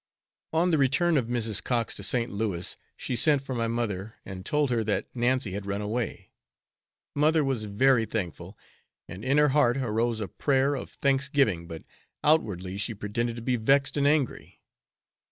On 0.51 0.71
the 0.71 0.79
return 0.79 1.15
of 1.15 1.27
Mrs. 1.27 1.63
Cox 1.63 1.93
to 1.93 2.01
St. 2.01 2.31
Louis 2.31 2.75
she 2.97 3.15
sent 3.15 3.43
for 3.43 3.53
my 3.53 3.67
mother 3.67 4.15
and 4.25 4.43
told 4.43 4.71
her 4.71 4.83
that 4.83 5.07
Nancy 5.13 5.51
had 5.51 5.67
run 5.67 5.79
away. 5.79 6.31
Mother 7.13 7.43
was 7.43 7.65
very 7.65 8.07
thankful, 8.07 8.57
and 9.07 9.23
in 9.23 9.37
her 9.37 9.49
heart 9.49 9.77
arose 9.77 10.19
a 10.19 10.27
prayer 10.27 10.73
of 10.73 10.89
thanksgiving, 10.89 11.67
but 11.67 11.83
outwardly 12.23 12.79
she 12.79 12.95
pretended 12.95 13.35
to 13.35 13.43
be 13.43 13.57
vexed 13.57 13.95
and 13.95 14.07
angry. 14.07 14.59